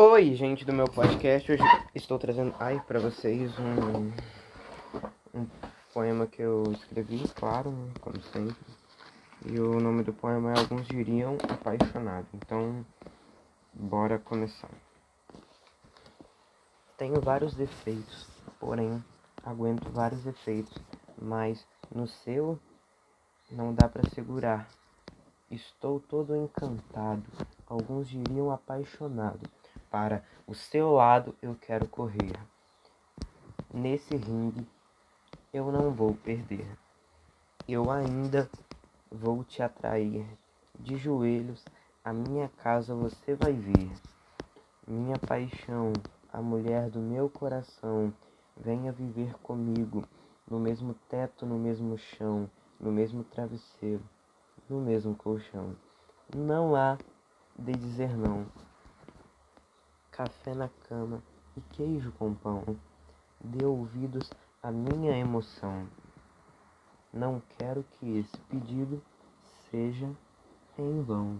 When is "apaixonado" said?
11.48-12.28, 28.52-29.40